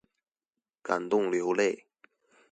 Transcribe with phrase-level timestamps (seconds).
[0.81, 1.83] 感動流淚